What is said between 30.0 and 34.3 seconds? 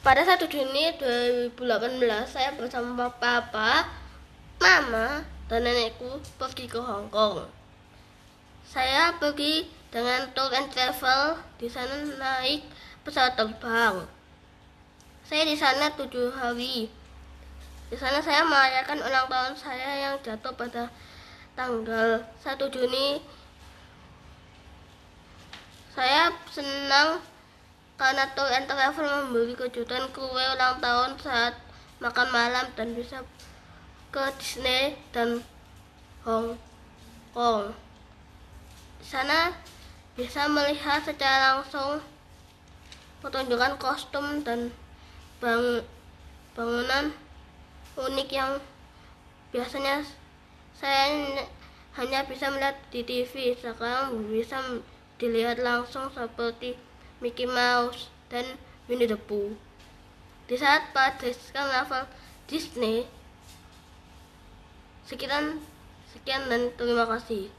kue ulang tahun saat makan malam dan bisa ke